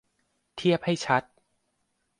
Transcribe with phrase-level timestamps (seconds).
[0.55, 1.23] เทียบให้ชัด